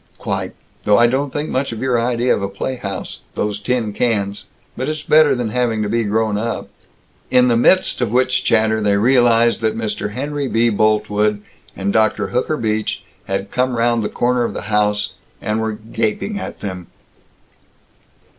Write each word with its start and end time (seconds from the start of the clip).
"Quite! 0.17 0.55
Though 0.83 0.97
I 0.97 1.05
don't 1.05 1.31
think 1.31 1.51
much 1.51 1.71
of 1.71 1.79
your 1.79 2.01
idea 2.01 2.33
of 2.35 2.41
a 2.41 2.49
playhouse 2.49 3.19
those 3.35 3.59
tin 3.59 3.93
cans. 3.93 4.45
But 4.75 4.89
it's 4.89 5.03
better 5.03 5.35
than 5.35 5.49
having 5.49 5.83
to 5.83 5.89
be 5.89 6.05
grown 6.05 6.39
up." 6.39 6.69
In 7.29 7.49
the 7.49 7.55
midst 7.55 8.01
of 8.01 8.09
which 8.11 8.43
chatter 8.43 8.81
they 8.81 8.97
realized 8.97 9.61
that 9.61 9.77
Mr. 9.77 10.13
Henry 10.13 10.47
B. 10.47 10.69
Boltwood 10.69 11.43
and 11.75 11.93
Dr. 11.93 12.29
Hooker 12.29 12.57
Beach 12.57 13.03
had 13.25 13.51
come 13.51 13.77
round 13.77 14.01
the 14.03 14.09
corner 14.09 14.43
of 14.43 14.55
the 14.55 14.61
house, 14.73 15.13
and 15.39 15.61
were 15.61 15.73
gaping 15.73 16.39
at 16.39 16.61
them. 16.61 16.87